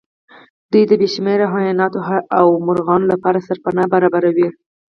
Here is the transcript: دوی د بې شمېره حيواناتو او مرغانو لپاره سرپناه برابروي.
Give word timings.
دوی 0.71 0.83
د 0.87 0.91
بې 0.99 1.07
شمېره 1.15 1.45
حيواناتو 1.53 1.99
او 2.39 2.45
مرغانو 2.67 3.11
لپاره 3.13 3.45
سرپناه 3.47 3.87
برابروي. 3.93 4.47